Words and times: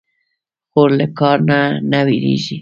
خور 0.71 0.89
له 0.99 1.05
کار 1.19 1.37
نه 1.49 1.59
نه 1.91 1.99
وېرېږي. 2.05 2.57